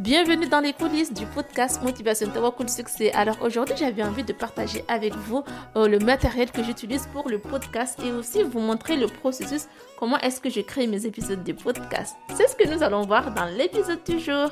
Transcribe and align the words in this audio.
Bienvenue 0.00 0.48
dans 0.48 0.60
les 0.60 0.72
coulisses 0.72 1.12
du 1.12 1.26
podcast 1.26 1.82
Motivation 1.82 2.30
Tawakul 2.30 2.70
Succès. 2.70 3.12
Alors 3.12 3.36
aujourd'hui, 3.42 3.74
j'avais 3.78 4.02
envie 4.02 4.24
de 4.24 4.32
partager 4.32 4.82
avec 4.88 5.14
vous 5.14 5.44
euh, 5.76 5.88
le 5.88 5.98
matériel 5.98 6.50
que 6.50 6.62
j'utilise 6.62 7.06
pour 7.12 7.28
le 7.28 7.38
podcast 7.38 7.98
et 8.02 8.10
aussi 8.10 8.42
vous 8.42 8.60
montrer 8.60 8.96
le 8.96 9.08
processus, 9.08 9.66
comment 9.98 10.18
est-ce 10.20 10.40
que 10.40 10.48
je 10.48 10.62
crée 10.62 10.86
mes 10.86 11.04
épisodes 11.04 11.44
de 11.44 11.52
podcast? 11.52 12.16
C'est 12.34 12.48
ce 12.48 12.56
que 12.56 12.66
nous 12.74 12.82
allons 12.82 13.02
voir 13.02 13.34
dans 13.34 13.44
l'épisode 13.44 14.02
du 14.08 14.18
jour. 14.18 14.48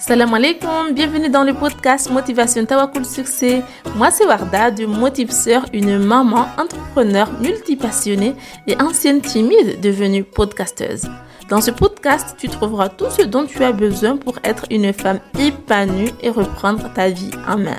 Salam 0.00 0.34
alaikum, 0.34 0.92
bienvenue 0.92 1.30
dans 1.30 1.44
le 1.44 1.54
podcast 1.54 2.10
Motivation 2.10 2.66
Tawakul 2.66 3.04
Succès. 3.04 3.62
Moi 3.94 4.10
c'est 4.10 4.26
Warda 4.26 4.72
de 4.72 4.84
Motivseur, 4.84 5.64
une 5.72 5.96
maman 6.00 6.48
entrepreneur 6.58 7.30
multipassionnée 7.40 8.34
et 8.66 8.74
ancienne 8.82 9.20
timide 9.20 9.80
devenue 9.80 10.24
podcasteuse. 10.24 11.08
Dans 11.48 11.60
ce 11.60 11.70
podcast, 11.70 11.93
tu 12.38 12.48
trouveras 12.48 12.90
tout 12.90 13.10
ce 13.10 13.22
dont 13.22 13.46
tu 13.46 13.62
as 13.64 13.72
besoin 13.72 14.16
pour 14.16 14.38
être 14.44 14.66
une 14.70 14.92
femme 14.92 15.20
épanouie 15.38 16.12
et 16.22 16.30
reprendre 16.30 16.92
ta 16.92 17.08
vie 17.08 17.30
en 17.48 17.56
main. 17.56 17.78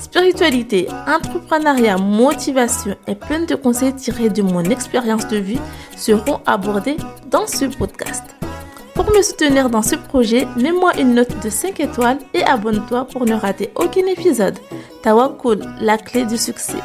Spiritualité, 0.00 0.88
entrepreneuriat, 1.06 1.96
motivation 1.96 2.96
et 3.06 3.14
plein 3.14 3.44
de 3.44 3.54
conseils 3.54 3.94
tirés 3.94 4.30
de 4.30 4.42
mon 4.42 4.64
expérience 4.64 5.28
de 5.28 5.36
vie 5.36 5.60
seront 5.96 6.40
abordés 6.44 6.96
dans 7.30 7.46
ce 7.46 7.66
podcast. 7.66 8.24
Pour 8.94 9.06
me 9.10 9.22
soutenir 9.22 9.70
dans 9.70 9.82
ce 9.82 9.94
projet, 9.94 10.46
mets-moi 10.56 10.98
une 10.98 11.14
note 11.14 11.42
de 11.42 11.48
5 11.48 11.80
étoiles 11.80 12.18
et 12.34 12.42
abonne-toi 12.42 13.06
pour 13.06 13.24
ne 13.24 13.34
rater 13.34 13.70
aucun 13.76 14.06
épisode. 14.06 14.58
Tawakul, 15.02 15.60
la 15.80 15.98
clé 15.98 16.26
du 16.26 16.36
succès. 16.36 16.78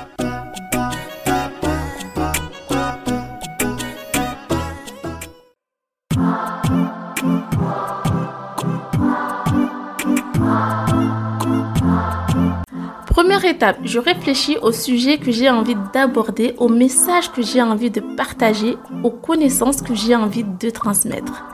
Étape, 13.47 13.79
je 13.83 13.99
réfléchis 13.99 14.57
au 14.61 14.71
sujet 14.71 15.17
que 15.17 15.31
j'ai 15.31 15.49
envie 15.49 15.75
d'aborder, 15.93 16.53
au 16.57 16.67
message 16.67 17.31
que 17.31 17.41
j'ai 17.41 17.61
envie 17.61 17.89
de 17.89 18.01
partager, 18.01 18.77
aux 19.03 19.11
connaissances 19.11 19.81
que 19.81 19.95
j'ai 19.95 20.15
envie 20.15 20.43
de 20.43 20.69
transmettre. 20.69 21.45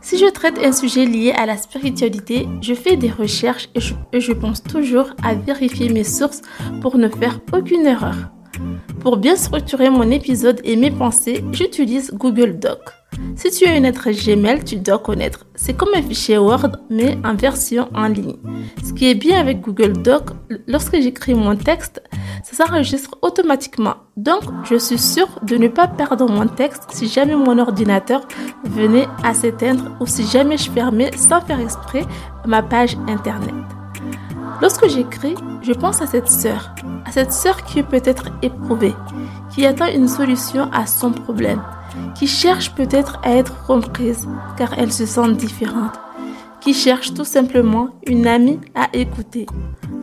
Si 0.00 0.18
je 0.18 0.26
traite 0.26 0.58
un 0.62 0.72
sujet 0.72 1.06
lié 1.06 1.32
à 1.32 1.46
la 1.46 1.56
spiritualité, 1.56 2.46
je 2.60 2.74
fais 2.74 2.96
des 2.96 3.10
recherches 3.10 3.68
et 3.74 3.80
je, 3.80 3.94
et 4.12 4.20
je 4.20 4.32
pense 4.32 4.62
toujours 4.62 5.10
à 5.22 5.34
vérifier 5.34 5.88
mes 5.88 6.04
sources 6.04 6.42
pour 6.80 6.96
ne 6.96 7.08
faire 7.08 7.40
aucune 7.52 7.86
erreur. 7.86 8.16
Pour 9.00 9.16
bien 9.16 9.36
structurer 9.36 9.90
mon 9.90 10.10
épisode 10.10 10.60
et 10.64 10.76
mes 10.76 10.90
pensées, 10.90 11.44
j'utilise 11.52 12.12
Google 12.14 12.58
Doc. 12.58 12.80
Si 13.36 13.50
tu 13.50 13.64
es 13.64 13.76
une 13.76 13.84
être 13.84 14.10
Gmail, 14.10 14.64
tu 14.64 14.76
dois 14.76 14.98
connaître. 14.98 15.44
C'est 15.54 15.74
comme 15.74 15.90
un 15.94 16.02
fichier 16.02 16.38
Word, 16.38 16.70
mais 16.88 17.18
en 17.24 17.34
version 17.34 17.88
en 17.94 18.06
ligne. 18.06 18.36
Ce 18.84 18.92
qui 18.92 19.10
est 19.10 19.14
bien 19.14 19.40
avec 19.40 19.60
Google 19.60 20.02
Doc, 20.02 20.30
lorsque 20.66 21.00
j'écris 21.00 21.34
mon 21.34 21.56
texte, 21.56 22.02
ça 22.42 22.64
s'enregistre 22.64 23.16
automatiquement. 23.22 23.94
Donc, 24.16 24.42
je 24.64 24.76
suis 24.76 24.98
sûre 24.98 25.28
de 25.42 25.56
ne 25.56 25.68
pas 25.68 25.88
perdre 25.88 26.28
mon 26.28 26.46
texte 26.46 26.84
si 26.90 27.08
jamais 27.08 27.36
mon 27.36 27.58
ordinateur 27.58 28.26
venait 28.64 29.08
à 29.22 29.34
s'éteindre 29.34 29.90
ou 30.00 30.06
si 30.06 30.26
jamais 30.26 30.56
je 30.56 30.70
fermais 30.70 31.10
sans 31.16 31.40
faire 31.40 31.60
exprès 31.60 32.04
ma 32.46 32.62
page 32.62 32.96
internet. 33.08 33.54
Lorsque 34.62 34.88
j'écris, 34.88 35.34
je 35.62 35.72
pense 35.72 36.00
à 36.00 36.06
cette 36.06 36.28
sœur, 36.28 36.74
à 37.04 37.12
cette 37.12 37.32
sœur 37.32 37.64
qui 37.64 37.80
est 37.80 37.88
peut-être 37.88 38.26
éprouvée, 38.42 38.94
qui 39.50 39.66
attend 39.66 39.86
une 39.86 40.08
solution 40.08 40.70
à 40.72 40.86
son 40.86 41.10
problème 41.10 41.60
qui 42.14 42.26
cherche 42.26 42.74
peut-être 42.74 43.18
à 43.22 43.36
être 43.36 43.64
comprise 43.66 44.28
car 44.56 44.72
elle 44.78 44.92
se 44.92 45.06
sent 45.06 45.32
différente, 45.32 45.98
qui 46.64 46.72
cherche 46.72 47.12
tout 47.12 47.26
simplement 47.26 47.90
une 48.06 48.26
amie 48.26 48.58
à 48.74 48.88
écouter. 48.94 49.46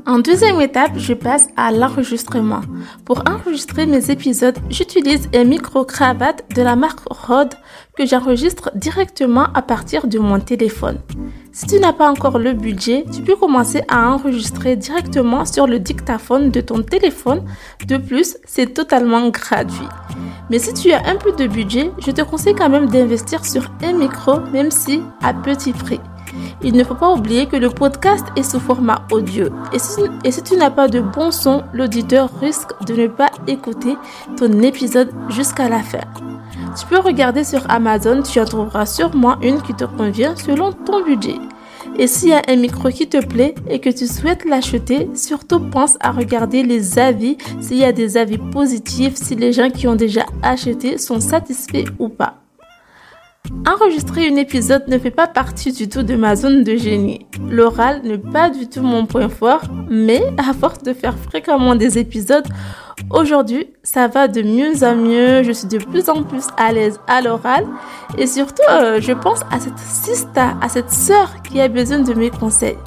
En 0.06 0.20
deuxième 0.20 0.62
étape, 0.62 0.92
je 0.95 1.14
passe 1.14 1.48
à 1.58 1.72
l'enregistrement. 1.72 2.62
Pour 3.04 3.23
enregistrer 3.28 3.88
mes 3.88 4.12
épisodes, 4.12 4.58
j'utilise 4.70 5.27
un 5.33 5.44
micro-cravate 5.44 6.44
de 6.55 6.61
la 6.61 6.76
marque 6.76 7.02
Rode 7.10 7.55
que 7.98 8.05
j'enregistre 8.05 8.72
directement 8.76 9.48
à 9.54 9.61
partir 9.64 10.08
de 10.08 10.20
mon 10.20 10.39
téléphone. 10.39 10.99
Si 11.52 11.66
tu 11.66 11.80
n'as 11.80 11.94
pas 11.94 12.10
encore 12.10 12.39
le 12.39 12.54
budget, 12.54 13.05
tu 13.11 13.22
peux 13.22 13.36
commencer 13.36 13.82
à 13.89 14.10
enregistrer 14.10 14.76
directement 14.76 15.45
sur 15.45 15.67
le 15.67 15.80
dictaphone 15.80 16.52
de 16.52 16.61
ton 16.61 16.82
téléphone. 16.82 17.43
De 17.88 17.98
plus, 17.98 18.38
c'est 18.45 18.73
totalement 18.73 19.30
gratuit. 19.30 19.89
Mais 20.49 20.60
si 20.60 20.73
tu 20.73 20.92
as 20.92 21.08
un 21.08 21.16
peu 21.16 21.32
de 21.32 21.48
budget, 21.48 21.92
je 22.05 22.11
te 22.11 22.22
conseille 22.22 22.55
quand 22.55 22.70
même 22.70 22.88
d'investir 22.88 23.45
sur 23.45 23.72
un 23.83 23.93
micro, 23.93 24.39
même 24.54 24.72
si 24.72 25.02
à 25.22 25.33
petit 25.33 25.73
prix. 25.73 25.99
Il 26.64 26.75
ne 26.75 26.83
faut 26.83 26.95
pas 26.95 27.11
oublier 27.11 27.45
que 27.45 27.55
le 27.55 27.69
podcast 27.69 28.25
est 28.36 28.43
sous 28.43 28.59
format 28.59 29.05
audio. 29.11 29.47
Et 29.73 29.80
si, 29.80 30.43
tu 30.43 30.55
n'as 30.55 30.69
pas 30.69 30.87
de 30.87 31.02
bon 31.02 31.31
son, 31.31 31.64
l'auditeur 31.73 32.30
risque 32.39 32.71
de 32.86 32.93
ne 32.93 33.08
pas 33.08 33.31
écouter 33.47 33.95
ton 34.37 34.61
épisode 34.61 35.11
jusqu'à 35.30 35.69
la 35.69 35.80
fin. 35.80 36.02
Tu 36.77 36.86
peux 36.86 36.99
regarder 36.99 37.43
sur 37.43 37.69
Amazon, 37.69 38.21
tu 38.21 38.39
en 38.39 38.45
trouveras 38.45 38.86
sûrement 38.86 39.39
une 39.42 39.61
qui 39.61 39.73
te 39.73 39.86
convient 39.86 40.36
selon 40.36 40.71
ton 40.71 41.03
budget. 41.03 41.36
Et 41.97 42.08
s'il 42.08 42.30
y 42.30 42.33
a 42.33 42.42
un 42.48 42.55
micro 42.55 42.89
qui 42.89 43.08
te 43.08 43.23
plaît 43.23 43.55
et 43.69 43.80
que 43.80 43.89
tu 43.89 44.08
souhaites 44.08 44.45
l'acheter, 44.45 45.09
surtout 45.13 45.59
pense 45.59 45.98
à 45.99 46.11
regarder 46.11 46.63
les 46.63 46.98
avis, 46.98 47.37
s'il 47.59 47.77
y 47.77 47.83
a 47.83 47.92
des 47.92 48.17
avis 48.17 48.37
positifs, 48.37 49.15
si 49.15 49.36
les 49.36 49.52
gens 49.52 49.69
qui 49.69 49.87
ont 49.87 49.95
déjà 49.95 50.25
acheté 50.42 50.98
sont 50.98 51.19
satisfaits 51.19 51.86
ou 51.99 52.09
pas. 52.09 52.41
Enregistrer 53.66 54.28
un 54.28 54.38
épisode 54.38 54.88
ne 54.88 54.98
fait 54.98 55.12
pas 55.12 55.28
partie 55.28 55.72
du 55.72 55.88
tout 55.88 56.02
de 56.02 56.16
ma 56.16 56.36
zone 56.36 56.64
de 56.64 56.76
génie. 56.76 57.28
L'oral 57.48 58.02
n'est 58.04 58.17
pas 58.17 58.50
du 58.50 58.67
tout 58.67 58.82
mon 58.82 59.06
point 59.06 59.30
fort, 59.30 59.62
mais 59.89 60.22
à 60.38 60.54
force 60.54 60.82
de 60.82 60.94
faire 60.94 61.16
fréquemment 61.17 61.76
des 61.76 62.00
épisodes, 62.00 62.48
aujourd'hui, 63.11 63.67
ça 63.84 64.08
va 64.08 64.28
de 64.28 64.42
mieux 64.42 64.84
en 64.84 64.95
mieux. 64.95 65.44
Je 65.44 65.52
suis 65.52 65.67
de 65.67 65.78
plus 65.78 66.10
en 66.10 66.23
plus 66.23 66.48
à 66.58 66.72
l'aise 66.72 67.00
à 67.08 67.22
l'oral 67.22 67.67
et 68.17 68.26
surtout, 68.26 68.64
euh, 68.72 69.00
je 69.00 69.14
pense 69.14 69.42
à 69.52 69.60
cette 69.60 69.78
sista, 69.78 70.58
à 70.60 70.67
cette 70.67 70.92
sœur 70.92 71.42
qui 71.44 71.61
a 71.61 71.67
besoin 71.67 72.00
de 72.00 72.14
mes 72.14 72.32
conseils. 72.32 72.78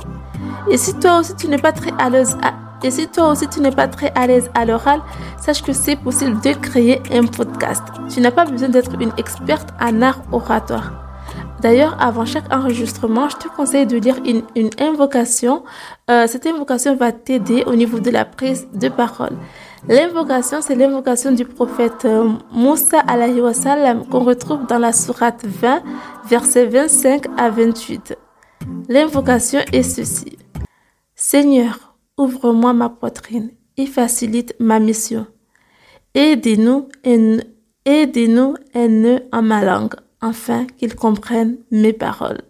Et 0.69 0.77
si 0.77 0.95
toi 0.99 1.21
aussi 1.21 1.37
tu 1.37 1.47
n'es 1.47 1.59
pas 1.59 1.73
très 1.73 1.93
à 1.99 2.11
l'aise 2.11 2.37
à 2.43 2.64
et 2.85 2.91
si 2.91 3.09
toi 3.09 3.31
aussi 3.33 3.49
tu 3.49 3.61
n'es 3.61 3.71
pas 3.71 3.89
très 3.89 4.13
à 4.15 4.27
l'aise 4.27 4.51
à 4.55 4.65
l'oral, 4.67 5.01
sache 5.41 5.63
que 5.63 5.73
c'est 5.73 5.97
possible 5.97 6.41
de 6.43 6.53
créer 6.53 7.03
un 7.11 7.25
podcast. 7.25 7.83
Tu 8.11 8.21
n'as 8.21 8.31
pas 8.31 8.45
besoin 8.45 8.69
d'être 8.69 8.95
une 9.01 9.13
experte 9.17 9.71
en 9.81 10.03
art 10.03 10.21
oratoire. 10.31 10.93
D'ailleurs, 11.63 11.97
avant 11.99 12.27
chaque 12.27 12.53
enregistrement, 12.53 13.31
je 13.31 13.37
te 13.37 13.49
conseille 13.49 13.87
de 13.87 13.97
lire 13.97 14.17
une, 14.27 14.43
invocation. 14.79 15.65
Euh, 16.11 16.27
cette 16.27 16.47
invocation 16.47 16.95
va 16.95 17.11
t'aider 17.11 17.65
au 17.67 17.75
niveau 17.75 18.01
de 18.01 18.11
la 18.11 18.27
prise 18.27 18.69
de 18.75 18.91
parole. 18.91 19.33
L'invocation, 19.89 20.61
c'est 20.61 20.75
l'invocation 20.75 21.33
du 21.33 21.47
prophète 21.47 22.05
euh, 22.05 22.29
Moussa 22.53 22.99
alayhi 23.01 23.41
wa 23.41 23.55
sallam 23.55 24.05
qu'on 24.07 24.25
retrouve 24.25 24.67
dans 24.67 24.79
la 24.79 24.93
sourate 24.93 25.43
20, 25.47 25.83
versets 26.29 26.67
25 26.67 27.27
à 27.39 27.49
28. 27.49 28.15
L'invocation 28.91 29.61
est 29.73 29.83
ceci. 29.83 30.37
Seigneur, 31.15 31.94
Ouvre-moi 32.17 32.73
ma 32.73 32.89
poitrine 32.89 33.51
et 33.77 33.87
facilite 33.87 34.55
ma 34.61 34.79
mission. 34.79 35.27
Aidez-nous 36.15 36.89
et, 37.03 37.41
aidez-nous 37.85 38.55
et 38.73 38.89
ne 38.89 39.19
en 39.33 39.43
ma 39.43 39.65
langue, 39.65 39.95
afin 40.21 40.65
qu'ils 40.65 40.95
comprennent 40.95 41.59
mes 41.73 41.93
paroles. 41.93 42.43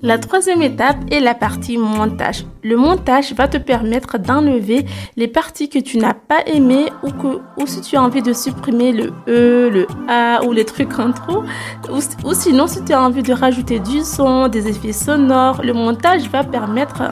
La 0.00 0.16
troisième 0.16 0.62
étape 0.62 0.98
est 1.10 1.18
la 1.18 1.34
partie 1.34 1.76
montage. 1.76 2.44
Le 2.62 2.76
montage 2.76 3.32
va 3.32 3.48
te 3.48 3.56
permettre 3.56 4.16
d'enlever 4.16 4.86
les 5.16 5.26
parties 5.26 5.68
que 5.68 5.80
tu 5.80 5.98
n'as 5.98 6.14
pas 6.14 6.46
aimées 6.46 6.86
ou, 7.02 7.66
si 7.66 7.80
tu 7.80 7.96
as 7.96 8.02
envie 8.02 8.22
de 8.22 8.32
supprimer 8.32 8.92
le 8.92 9.12
E, 9.26 9.68
le 9.68 9.88
A 10.08 10.44
ou 10.44 10.52
les 10.52 10.64
trucs 10.64 10.96
en 11.00 11.10
trop. 11.10 11.42
Ou, 11.90 12.32
sinon, 12.32 12.68
si 12.68 12.84
tu 12.84 12.92
as 12.92 13.02
envie 13.02 13.24
de 13.24 13.32
rajouter 13.32 13.80
du 13.80 14.02
son, 14.02 14.46
des 14.46 14.68
effets 14.68 14.92
sonores, 14.92 15.62
le 15.64 15.72
montage 15.72 16.30
va 16.30 16.44
permettre 16.44 17.02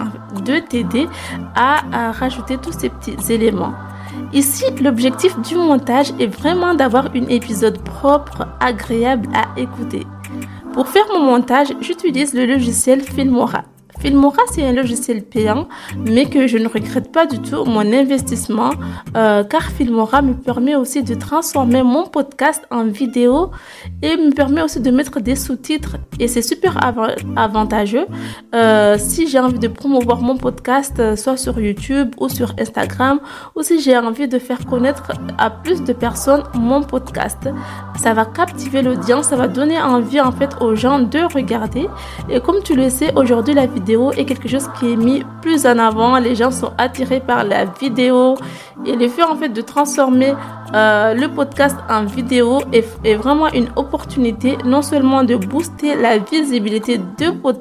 de 0.45 0.61
t'aider 0.61 1.09
à, 1.57 1.81
à 1.93 2.13
rajouter 2.13 2.57
tous 2.57 2.79
ces 2.79 2.89
petits 2.89 3.33
éléments. 3.33 3.75
Ici, 4.33 4.65
l'objectif 4.81 5.37
du 5.41 5.57
montage 5.57 6.13
est 6.21 6.29
vraiment 6.29 6.75
d'avoir 6.75 7.07
un 7.07 7.27
épisode 7.29 7.81
propre, 7.81 8.47
agréable 8.61 9.29
à 9.35 9.59
écouter. 9.61 10.07
Pour 10.77 10.89
faire 10.89 11.07
mon 11.09 11.21
montage, 11.21 11.69
j'utilise 11.81 12.35
le 12.35 12.45
logiciel 12.45 13.01
Filmora. 13.01 13.65
Filmora, 13.99 14.43
c'est 14.53 14.63
un 14.63 14.73
logiciel 14.73 15.23
payant, 15.23 15.69
mais 15.97 16.27
que 16.27 16.47
je 16.47 16.59
ne 16.59 16.69
regrette 16.69 17.11
pas 17.11 17.25
du 17.25 17.39
tout 17.41 17.65
mon 17.65 17.93
investissement, 17.95 18.73
euh, 19.17 19.43
car 19.43 19.63
Filmora 19.63 20.21
me 20.21 20.35
permet 20.35 20.77
aussi 20.77 21.03
de 21.03 21.15
transformer 21.15 21.83
mon 21.83 22.07
podcast 22.07 22.63
en 22.71 22.85
vidéo 22.85 23.53
et 24.03 24.19
me 24.19 24.33
permet 24.35 24.61
aussi 24.61 24.81
de 24.81 24.91
mettre 24.91 25.19
des 25.21 25.35
sous-titres. 25.35 25.97
Et 26.21 26.29
c'est 26.29 26.43
super 26.43 26.79
avantageux 27.37 28.07
euh, 28.55 28.97
si 28.99 29.29
j'ai 29.29 29.39
envie 29.39 29.59
de 29.59 29.69
promouvoir 29.69 30.21
mon 30.21 30.37
podcast, 30.37 30.99
euh, 30.99 31.17
soit 31.17 31.39
sur 31.39 31.59
YouTube 31.59 32.15
ou 32.19 32.29
sur 32.29 32.53
Instagram, 32.61 33.19
ou 33.55 33.63
si 33.63 33.81
j'ai 33.81 33.97
envie 33.97 34.29
de 34.29 34.39
faire 34.39 34.67
connaître 34.67 35.13
à 35.39 35.49
plus 35.49 35.83
de 35.83 35.95
personnes 35.95 36.43
mon 36.55 36.83
podcast. 36.83 37.49
Ça 37.99 38.15
va 38.15 38.25
captiver 38.25 38.83
l'audience, 38.83 39.27
ça 39.27 39.37
va 39.37 39.49
donner 39.49 39.81
envie 39.81 40.21
en 40.21 40.33
fait 40.33 40.51
aux 40.61 40.75
gens 40.75 40.99
de 40.99 41.21
regarder. 41.35 41.89
Et 42.29 42.41
comme 42.41 42.63
tu 42.63 42.75
le 42.75 42.91
sais, 42.91 43.13
aujourd'hui 43.17 43.55
la 43.55 43.67
vidéo 43.67 44.13
est 44.13 44.25
quelque 44.25 44.49
chose 44.49 44.69
qui 44.79 44.93
est 44.93 44.97
mis 44.97 45.25
plus 45.43 45.67
en 45.67 45.79
avant. 45.79 46.19
Les 46.19 46.35
gens 46.35 46.51
sont 46.51 46.73
attirés 46.79 47.21
par 47.21 47.45
la 47.45 47.65
vidéo 47.65 48.37
et 48.85 48.97
le 48.97 49.09
fait 49.09 49.23
en 49.23 49.37
fait 49.37 49.49
de 49.49 49.61
transformer 49.61 50.35
euh, 50.75 51.15
le 51.15 51.29
podcast 51.29 51.77
en 51.89 52.05
vidéo 52.05 52.61
est, 52.73 53.15
vraiment 53.15 53.49
une 53.53 53.69
opportunité 53.77 54.59
non 54.65 54.83
seulement 54.83 55.25
de 55.25 55.37
booster 55.37 55.95
la 55.95 56.19
visibilité 56.19 57.01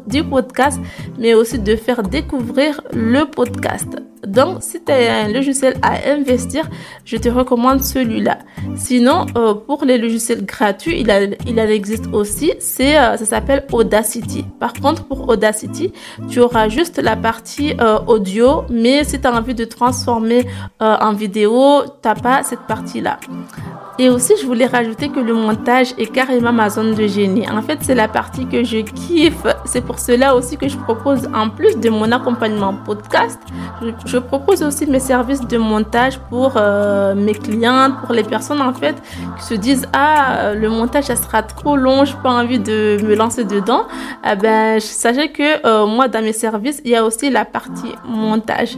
du 0.08 0.24
podcast, 0.24 0.80
mais 1.18 1.34
aussi 1.34 1.60
de 1.60 1.76
faire 1.76 2.04
découvrir 2.04 2.82
le 2.94 3.26
podcast. 3.26 3.98
Donc, 4.28 4.58
si 4.62 4.84
tu 4.84 4.92
as 4.92 5.26
un 5.26 5.28
logiciel 5.30 5.76
à 5.82 6.10
investir, 6.12 6.70
je 7.04 7.18
te 7.18 7.30
recommande 7.30 7.82
celui-là. 7.82 8.40
Sinon, 8.76 9.26
euh, 9.38 9.54
pour 9.54 9.86
les 9.86 9.98
logiciels 9.98 10.46
gratuits, 10.46 11.00
il, 11.02 11.12
a, 11.12 11.24
il 11.24 11.60
en 11.60 11.68
existe 11.68 12.08
aussi. 12.14 12.54
C'est, 12.60 12.98
euh, 12.98 13.18
ça 13.18 13.26
s'appelle 13.26 13.66
Audacity. 13.72 14.46
Par 14.60 14.74
contre, 14.74 15.06
pour 15.06 15.30
Audacity, 15.30 15.92
tu 16.30 16.40
auras 16.40 16.70
juste 16.70 16.98
la 17.02 17.16
partie 17.16 17.74
euh, 17.80 18.00
audio, 18.08 18.64
mais 18.70 19.04
si 19.04 19.20
tu 19.20 19.28
as 19.28 19.34
envie 19.34 19.56
de 19.56 19.66
transformer 19.66 20.46
en 20.80 21.14
vidéo, 21.14 21.84
tu 22.02 22.08
n'as 22.08 22.16
pas 22.16 22.44
cette 22.44 22.62
partie-là. 22.68 23.20
Et 23.98 24.10
aussi, 24.10 24.34
je 24.42 24.46
voulais 24.46 24.66
rajouter 24.66 25.08
que 25.08 25.22
le 25.22 25.34
montage 25.34 25.94
est 25.98 26.08
carrément 26.08 26.52
ma 26.52 26.70
zone 26.70 26.96
de 26.96 27.08
génie. 27.08 27.50
En 27.50 27.62
fait, 27.62 27.80
c'est 27.82 27.96
la 27.96 28.10
partie 28.10 28.46
que 28.46 28.62
je 28.62 28.80
kiffe. 28.80 29.48
C'est 29.64 29.80
pour 29.80 30.00
cela 30.00 30.36
aussi 30.36 30.58
que 30.58 30.68
je 30.68 30.78
propose, 30.78 31.30
en 31.34 31.50
plus 31.50 31.78
de 31.78 31.90
mon 31.90 32.12
accompagnement 32.12 32.74
podcast, 32.74 33.40
je, 34.06 34.15
propose 34.20 34.64
aussi 34.64 34.86
mes 34.86 35.00
services 35.00 35.42
de 35.42 35.58
montage 35.58 36.20
pour 36.30 36.54
euh, 36.56 37.16
mes 37.16 37.34
clientes, 37.34 37.94
pour 38.02 38.14
les 38.14 38.24
personnes 38.24 38.62
en 38.62 38.74
fait 38.74 38.96
qui 39.38 39.44
se 39.44 39.54
disent 39.54 39.88
ah 39.94 40.54
le 40.54 40.70
montage 40.70 41.06
ça 41.06 41.16
sera 41.16 41.44
trop 41.44 41.76
long, 41.76 42.06
j'ai 42.06 42.16
pas 42.24 42.32
envie 42.32 42.60
de 42.60 42.98
me 43.04 43.16
lancer 43.16 43.44
dedans. 43.44 43.84
Eh 44.30 44.36
ben, 44.36 44.80
sachez 44.80 45.32
que 45.32 45.66
euh, 45.66 45.86
moi 45.86 46.08
dans 46.08 46.22
mes 46.22 46.34
services 46.34 46.82
il 46.84 46.92
y 46.92 46.96
a 46.96 47.04
aussi 47.04 47.30
la 47.30 47.46
partie 47.46 47.94
montage. 48.08 48.78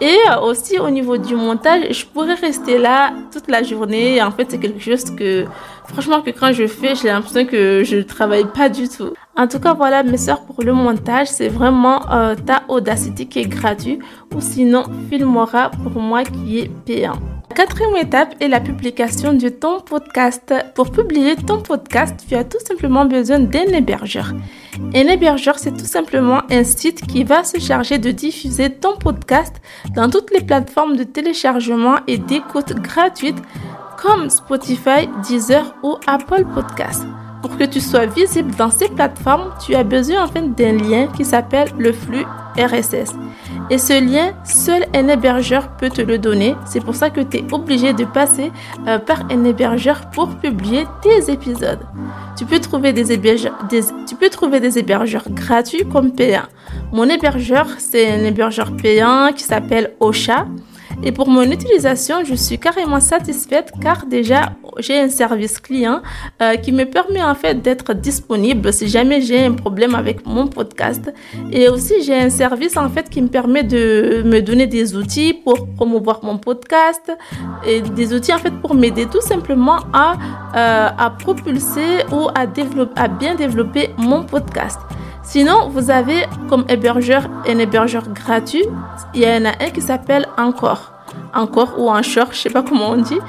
Et 0.00 0.16
euh, 0.30 0.40
aussi 0.40 0.78
au 0.78 0.88
niveau 0.88 1.18
du 1.18 1.34
montage, 1.34 1.82
je 1.90 2.06
pourrais 2.06 2.34
rester 2.34 2.78
là 2.78 3.12
toute 3.30 3.48
la 3.48 3.62
journée. 3.62 4.22
En 4.22 4.30
fait, 4.30 4.46
c'est 4.50 4.58
quelque 4.58 4.80
chose 4.80 5.04
que, 5.14 5.44
franchement, 5.92 6.22
que 6.22 6.30
quand 6.30 6.52
je 6.52 6.66
fais, 6.66 6.94
j'ai 6.94 7.08
l'impression 7.08 7.44
que 7.46 7.82
je 7.84 7.98
travaille 7.98 8.44
pas 8.44 8.68
du 8.68 8.88
tout. 8.88 9.12
En 9.36 9.46
tout 9.46 9.60
cas, 9.60 9.74
voilà, 9.74 10.02
mes 10.02 10.16
soeurs, 10.16 10.44
pour 10.44 10.62
le 10.62 10.72
montage, 10.72 11.28
c'est 11.28 11.48
vraiment 11.48 12.10
euh, 12.10 12.34
ta 12.34 12.62
Audacity 12.68 13.28
qui 13.28 13.40
est 13.40 13.48
gratuit 13.48 13.98
ou 14.34 14.40
sinon 14.40 14.84
Filmora 15.08 15.70
pour 15.70 16.00
moi 16.00 16.24
qui 16.24 16.58
est 16.60 16.70
payant. 16.84 17.18
La 17.50 17.56
quatrième 17.56 17.96
étape 17.96 18.34
est 18.40 18.48
la 18.48 18.60
publication 18.60 19.34
de 19.34 19.48
ton 19.48 19.80
podcast. 19.80 20.54
Pour 20.74 20.90
publier 20.92 21.34
ton 21.36 21.60
podcast, 21.60 22.24
tu 22.28 22.34
as 22.36 22.44
tout 22.44 22.60
simplement 22.64 23.04
besoin 23.04 23.40
d'un 23.40 23.66
hébergeur. 23.72 24.32
Un 24.94 25.06
hébergeur, 25.08 25.58
c'est 25.58 25.76
tout 25.76 25.84
simplement 25.84 26.42
un 26.50 26.64
site 26.64 27.06
qui 27.06 27.24
va 27.24 27.42
se 27.42 27.58
charger 27.58 27.98
de 27.98 28.12
diffuser 28.12 28.70
ton 28.70 28.96
podcast 28.96 29.56
dans 29.94 30.08
toutes 30.08 30.30
les 30.30 30.42
plateformes 30.42 30.96
de 30.96 31.02
téléchargement 31.02 31.96
et 32.06 32.18
d'écoute 32.18 32.72
gratuite 32.74 33.42
comme 34.02 34.30
Spotify, 34.30 35.08
Deezer 35.26 35.74
ou 35.82 35.96
Apple 36.06 36.44
Podcasts. 36.54 37.06
Pour 37.42 37.56
que 37.56 37.64
tu 37.64 37.80
sois 37.80 38.06
visible 38.06 38.54
dans 38.56 38.70
ces 38.70 38.88
plateformes, 38.88 39.52
tu 39.64 39.74
as 39.74 39.84
besoin 39.84 40.24
en 40.24 40.28
fait 40.28 40.54
d'un 40.54 40.72
lien 40.72 41.06
qui 41.06 41.24
s'appelle 41.24 41.68
le 41.78 41.92
flux 41.92 42.24
RSS. 42.56 43.14
Et 43.70 43.78
ce 43.78 43.98
lien, 44.04 44.32
seul 44.44 44.84
un 44.94 45.08
hébergeur 45.08 45.76
peut 45.76 45.88
te 45.88 46.02
le 46.02 46.18
donner. 46.18 46.54
C'est 46.66 46.84
pour 46.84 46.94
ça 46.94 47.08
que 47.08 47.20
tu 47.20 47.38
es 47.38 47.44
obligé 47.52 47.92
de 47.92 48.04
passer 48.04 48.52
euh, 48.86 48.98
par 48.98 49.24
un 49.30 49.44
hébergeur 49.44 50.10
pour 50.10 50.28
publier 50.36 50.84
tes 51.02 51.30
épisodes. 51.32 51.80
Tu 52.36 52.44
peux 52.44 52.60
trouver 52.60 52.92
des 52.92 53.12
hébergeurs, 53.12 53.56
tu 54.06 54.14
peux 54.16 54.28
trouver 54.28 54.60
des 54.60 54.78
hébergeurs 54.78 55.28
gratuits 55.30 55.84
comme 55.90 56.12
payants. 56.12 56.48
Mon 56.92 57.04
hébergeur, 57.04 57.66
c'est 57.78 58.10
un 58.10 58.24
hébergeur 58.24 58.76
payant 58.76 59.30
qui 59.34 59.44
s'appelle 59.44 59.94
Ocha. 60.00 60.46
Et 61.02 61.12
pour 61.12 61.28
mon 61.28 61.42
utilisation, 61.42 62.24
je 62.24 62.34
suis 62.34 62.58
carrément 62.58 63.00
satisfaite 63.00 63.72
car 63.80 64.06
déjà 64.06 64.52
j'ai 64.78 64.98
un 64.98 65.08
service 65.08 65.58
client 65.58 66.02
euh, 66.42 66.56
qui 66.56 66.72
me 66.72 66.84
permet 66.84 67.22
en 67.22 67.34
fait 67.34 67.62
d'être 67.62 67.94
disponible 67.94 68.72
si 68.72 68.88
jamais 68.88 69.20
j'ai 69.22 69.46
un 69.46 69.52
problème 69.52 69.94
avec 69.94 70.26
mon 70.26 70.46
podcast. 70.46 71.12
Et 71.50 71.68
aussi 71.68 71.94
j'ai 72.02 72.14
un 72.14 72.30
service 72.30 72.76
en 72.76 72.88
fait 72.88 73.08
qui 73.08 73.22
me 73.22 73.28
permet 73.28 73.62
de 73.62 74.22
me 74.24 74.40
donner 74.40 74.66
des 74.66 74.94
outils 74.94 75.32
pour 75.32 75.66
promouvoir 75.74 76.20
mon 76.22 76.38
podcast 76.38 77.12
et 77.66 77.80
des 77.80 78.12
outils 78.12 78.34
en 78.34 78.38
fait 78.38 78.52
pour 78.62 78.74
m'aider 78.74 79.06
tout 79.06 79.22
simplement 79.22 79.78
à, 79.92 80.16
euh, 80.54 81.10
propulser 81.18 82.04
ou 82.12 82.28
à 82.34 82.46
bien 83.08 83.34
développer 83.34 83.90
mon 83.96 84.22
podcast. 84.24 84.78
Sinon, 85.30 85.68
vous 85.68 85.90
avez 85.90 86.24
comme 86.48 86.64
hébergeur 86.68 87.30
un 87.46 87.58
hébergeur 87.60 88.08
gratuit. 88.08 88.64
Il 89.14 89.22
y 89.22 89.26
en 89.26 89.44
a 89.44 89.50
un 89.64 89.70
qui 89.70 89.80
s'appelle 89.80 90.26
Encore. 90.36 90.92
Encore 91.32 91.78
ou 91.78 91.88
Encore, 91.88 92.32
je 92.32 92.36
sais 92.36 92.50
pas 92.50 92.64
comment 92.64 92.90
on 92.90 92.96
dit. 92.96 93.20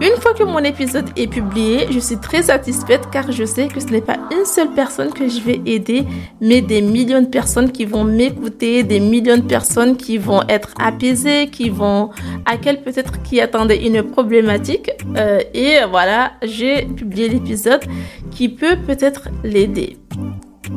Une 0.00 0.16
fois 0.20 0.32
que 0.32 0.44
mon 0.44 0.60
épisode 0.60 1.06
est 1.16 1.26
publié, 1.26 1.88
je 1.90 1.98
suis 1.98 2.18
très 2.18 2.42
satisfaite 2.42 3.08
car 3.10 3.32
je 3.32 3.44
sais 3.44 3.66
que 3.66 3.80
ce 3.80 3.86
n'est 3.86 4.00
pas 4.00 4.18
une 4.30 4.44
seule 4.44 4.70
personne 4.76 5.12
que 5.12 5.26
je 5.28 5.40
vais 5.40 5.60
aider, 5.66 6.04
mais 6.40 6.60
des 6.60 6.82
millions 6.82 7.22
de 7.22 7.26
personnes 7.26 7.72
qui 7.72 7.84
vont 7.84 8.04
m'écouter, 8.04 8.84
des 8.84 9.00
millions 9.00 9.38
de 9.38 9.42
personnes 9.42 9.96
qui 9.96 10.18
vont 10.18 10.42
être 10.48 10.72
apaisées, 10.78 11.48
qui 11.48 11.68
vont, 11.68 12.10
à 12.44 12.58
quel 12.58 12.84
peut-être 12.84 13.24
qui 13.24 13.40
attendaient 13.40 13.84
une 13.84 14.04
problématique. 14.04 14.92
Euh, 15.16 15.40
et 15.52 15.78
voilà, 15.90 16.34
j'ai 16.44 16.84
publié 16.84 17.28
l'épisode 17.28 17.82
qui 18.30 18.48
peut 18.48 18.76
peut-être 18.86 19.30
l'aider. 19.42 19.96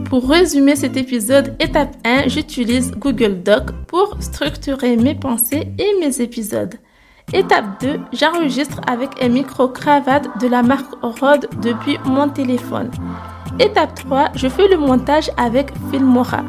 Pour 0.09 0.27
résumer 0.27 0.75
cet 0.75 0.97
épisode, 0.97 1.55
étape 1.59 1.95
1, 2.03 2.29
j'utilise 2.29 2.91
Google 2.97 3.43
Doc 3.43 3.71
pour 3.87 4.17
structurer 4.19 4.97
mes 4.97 5.13
pensées 5.13 5.67
et 5.77 5.99
mes 5.99 6.19
épisodes. 6.19 6.73
Étape 7.31 7.79
2, 7.81 7.99
j'enregistre 8.13 8.81
avec 8.87 9.11
un 9.21 9.29
micro-cravate 9.29 10.41
de 10.41 10.47
la 10.47 10.63
marque 10.63 10.91
Rode 11.03 11.47
depuis 11.61 11.99
mon 12.05 12.27
téléphone. 12.27 12.89
Étape 13.59 13.93
3, 13.93 14.29
je 14.33 14.47
fais 14.47 14.67
le 14.67 14.77
montage 14.77 15.29
avec 15.37 15.71
Filmora. 15.91 16.43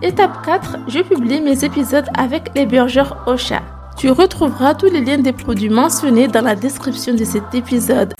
Étape 0.00 0.44
4, 0.46 0.78
je 0.86 1.00
publie 1.00 1.40
mes 1.40 1.64
épisodes 1.64 2.06
avec 2.16 2.54
l'hébergeur 2.54 3.24
Ocha. 3.26 3.62
Tu 3.96 4.10
retrouveras 4.10 4.74
tous 4.74 4.86
les 4.86 5.00
liens 5.00 5.18
des 5.18 5.32
produits 5.32 5.70
mentionnés 5.70 6.28
dans 6.28 6.42
la 6.42 6.54
description 6.54 7.14
de 7.14 7.24
cet 7.24 7.52
épisode. 7.52 8.14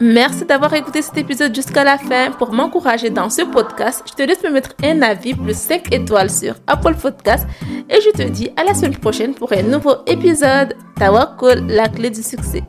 Merci 0.00 0.44
d'avoir 0.44 0.72
écouté 0.74 1.02
cet 1.02 1.16
épisode 1.16 1.54
jusqu'à 1.54 1.84
la 1.84 1.98
fin. 1.98 2.30
Pour 2.30 2.52
m'encourager 2.52 3.10
dans 3.10 3.30
ce 3.30 3.42
podcast, 3.42 4.02
je 4.08 4.14
te 4.14 4.22
laisse 4.22 4.42
me 4.42 4.50
mettre 4.50 4.74
un 4.82 5.02
avis 5.02 5.34
plus 5.34 5.56
5 5.56 5.92
étoiles 5.92 6.30
sur 6.30 6.54
Apple 6.66 6.94
Podcast 6.94 7.46
et 7.88 8.00
je 8.00 8.10
te 8.10 8.22
dis 8.22 8.50
à 8.56 8.64
la 8.64 8.74
semaine 8.74 8.96
prochaine 8.96 9.34
pour 9.34 9.52
un 9.52 9.62
nouveau 9.62 9.96
épisode. 10.06 10.76
Tawakol, 10.96 11.66
la 11.66 11.88
clé 11.88 12.10
du 12.10 12.22
succès. 12.22 12.62